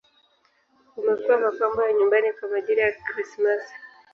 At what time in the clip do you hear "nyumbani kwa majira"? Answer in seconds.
1.97-2.81